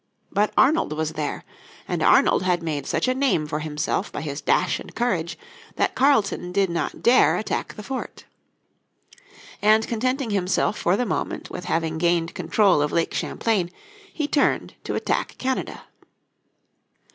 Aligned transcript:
But 0.31 0.51
Arnold 0.57 0.93
was 0.93 1.13
there, 1.13 1.43
and 1.87 2.01
Arnold 2.01 2.41
had 2.41 2.63
made 2.63 2.87
such 2.87 3.07
a 3.07 3.13
name 3.13 3.45
for 3.45 3.59
himself 3.59 4.11
by 4.11 4.21
his 4.21 4.41
dash 4.41 4.79
and 4.79 4.95
courage 4.95 5.37
that 5.75 5.93
Carleton 5.93 6.51
did 6.51 6.71
not 6.71 7.03
dare 7.03 7.35
attack 7.37 7.75
the 7.75 7.83
fort. 7.83 8.25
And 9.61 9.87
contenting 9.87 10.31
himself 10.31 10.75
for 10.75 10.97
the 10.97 11.05
moment 11.05 11.51
with 11.51 11.65
having 11.65 11.99
gained 11.99 12.33
control 12.33 12.81
of 12.81 12.91
Lake 12.91 13.13
Champlain 13.13 13.69
he 14.11 14.27
turned 14.27 14.73
to 14.85 14.95
attack 14.95 15.37
Canada. 15.37 15.83